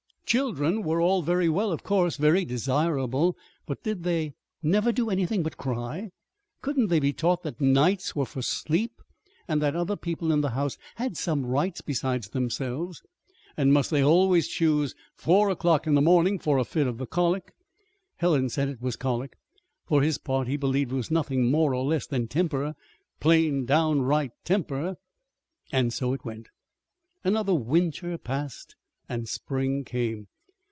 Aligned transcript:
Children 0.31 0.83
were 0.83 1.01
all 1.01 1.21
very 1.23 1.49
well, 1.49 1.73
of 1.73 1.83
course, 1.83 2.15
very 2.15 2.45
desirable. 2.45 3.37
But 3.65 3.83
did 3.83 4.03
they 4.03 4.33
never 4.63 4.93
do 4.93 5.09
anything 5.09 5.43
but 5.43 5.57
cry? 5.57 6.11
Couldn't 6.61 6.87
they 6.87 7.01
be 7.01 7.11
taught 7.11 7.43
that 7.43 7.59
nights 7.59 8.15
were 8.15 8.25
for 8.25 8.41
sleep, 8.41 8.93
and 9.45 9.61
that 9.61 9.75
other 9.75 9.97
people 9.97 10.31
in 10.31 10.39
the 10.39 10.51
house 10.51 10.77
had 10.95 11.17
some 11.17 11.45
rights 11.45 11.81
besides 11.81 12.29
themselves? 12.29 13.03
And 13.57 13.73
must 13.73 13.91
they 13.91 14.01
always 14.01 14.47
choose 14.47 14.95
four 15.17 15.49
o'clock 15.49 15.85
in 15.85 15.95
the 15.95 16.01
morning 16.01 16.39
for 16.39 16.57
a 16.57 16.63
fit 16.63 16.87
of 16.87 16.97
the 16.97 17.05
colic? 17.05 17.51
Helen 18.15 18.47
said 18.47 18.69
it 18.69 18.81
was 18.81 18.95
colic. 18.95 19.37
For 19.85 20.01
his 20.01 20.17
part, 20.17 20.47
he 20.47 20.55
believed 20.55 20.93
it 20.93 20.95
was 20.95 21.11
nothing 21.11 21.51
more 21.51 21.73
or 21.73 21.83
less 21.83 22.07
than 22.07 22.29
temper 22.29 22.75
plain, 23.19 23.65
right 23.65 23.91
down 24.45 24.45
temper! 24.45 24.95
And 25.73 25.91
so 25.93 26.13
it 26.13 26.23
went. 26.23 26.47
Another 27.21 27.53
winter 27.53 28.17
passed, 28.17 28.77
and 29.09 29.27
spring 29.27 29.83
came. 29.83 30.25